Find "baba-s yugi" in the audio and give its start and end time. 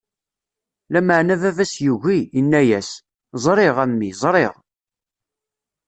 1.41-2.19